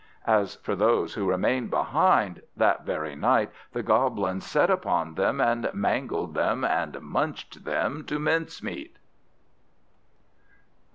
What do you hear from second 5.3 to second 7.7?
and mangled them, and munched